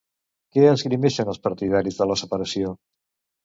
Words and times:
Què 0.55 0.63
esgrimeixen 0.69 1.31
els 1.35 1.41
partidaris 1.49 2.03
de 2.03 2.11
la 2.13 2.19
separació? 2.25 2.77